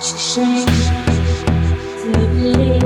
[0.00, 0.42] 是谁？
[1.96, 2.10] 自
[2.42, 2.85] 恋。